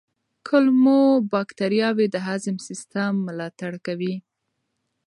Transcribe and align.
کولمو 0.47 1.01
بکتریاوې 1.31 2.07
د 2.11 2.15
هضم 2.27 2.55
سیستم 2.67 3.11
ملاتړ 3.27 3.73
کوي. 3.85 4.15